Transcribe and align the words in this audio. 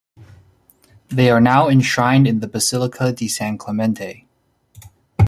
They 1.09 1.29
are 1.29 1.39
now 1.39 1.69
enshrined 1.69 2.25
in 2.25 2.39
the 2.39 2.47
Basilica 2.47 3.11
di 3.13 3.27
San 3.27 3.59
Clemente. 3.59 4.25